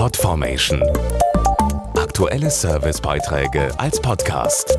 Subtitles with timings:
[0.00, 0.82] Podformation.
[1.94, 4.78] Aktuelle Servicebeiträge als Podcast.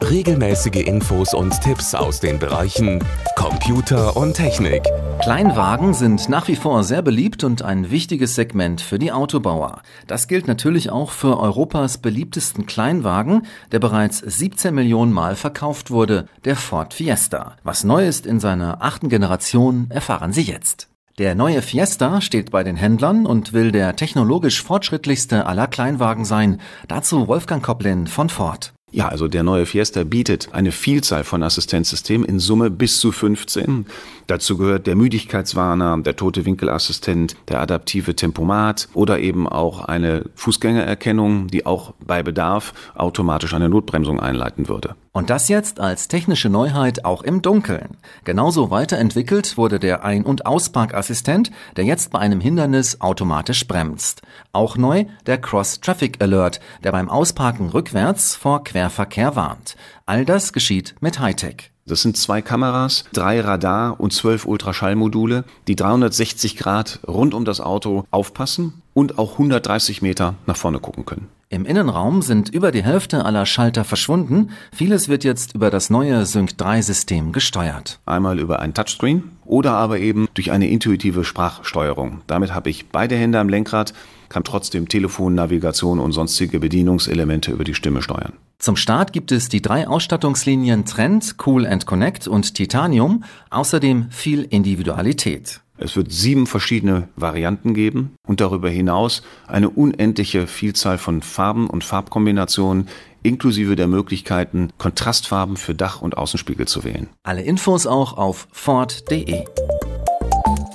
[0.00, 4.84] Regelmäßige Infos und Tipps aus den Bereichen Computer und Technik.
[5.22, 9.82] Kleinwagen sind nach wie vor sehr beliebt und ein wichtiges Segment für die Autobauer.
[10.06, 16.28] Das gilt natürlich auch für Europas beliebtesten Kleinwagen, der bereits 17 Millionen Mal verkauft wurde,
[16.44, 17.56] der Ford Fiesta.
[17.64, 20.88] Was neu ist in seiner achten Generation, erfahren Sie jetzt.
[21.18, 26.60] Der neue Fiesta steht bei den Händlern und will der technologisch fortschrittlichste aller Kleinwagen sein.
[26.88, 28.75] Dazu Wolfgang Koplin von Ford.
[28.96, 33.84] Ja, also der neue Fiesta bietet eine Vielzahl von Assistenzsystemen, in Summe bis zu 15.
[34.26, 41.48] Dazu gehört der Müdigkeitswarner, der tote Winkelassistent, der adaptive Tempomat oder eben auch eine Fußgängererkennung,
[41.48, 44.96] die auch bei Bedarf automatisch eine Notbremsung einleiten würde.
[45.12, 47.96] Und das jetzt als technische Neuheit auch im Dunkeln.
[48.24, 54.20] Genauso weiterentwickelt wurde der Ein- und Ausparkassistent, der jetzt bei einem Hindernis automatisch bremst.
[54.52, 59.74] Auch neu der Cross Traffic Alert, der beim Ausparken rückwärts vor Querverkehr warnt.
[60.06, 61.72] All das geschieht mit Hightech.
[61.86, 67.60] Das sind zwei Kameras, drei Radar und zwölf Ultraschallmodule, die 360 Grad rund um das
[67.60, 71.28] Auto aufpassen und auch 130 Meter nach vorne gucken können.
[71.50, 74.52] Im Innenraum sind über die Hälfte aller Schalter verschwunden.
[74.72, 78.00] Vieles wird jetzt über das neue Sync 3 System gesteuert.
[78.06, 82.22] Einmal über ein Touchscreen oder aber eben durch eine intuitive Sprachsteuerung.
[82.26, 83.92] Damit habe ich beide Hände am Lenkrad,
[84.30, 88.32] kann trotzdem Telefon, Navigation und sonstige Bedienungselemente über die Stimme steuern.
[88.58, 94.42] Zum Start gibt es die drei Ausstattungslinien Trend, Cool and Connect und Titanium, außerdem viel
[94.42, 95.60] Individualität.
[95.78, 101.84] Es wird sieben verschiedene Varianten geben und darüber hinaus eine unendliche Vielzahl von Farben und
[101.84, 102.88] Farbkombinationen
[103.22, 107.08] inklusive der Möglichkeiten, Kontrastfarben für Dach- und Außenspiegel zu wählen.
[107.24, 109.44] Alle Infos auch auf Ford.de.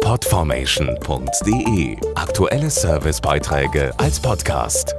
[0.00, 4.94] Podformation.de Aktuelle Servicebeiträge als Podcast.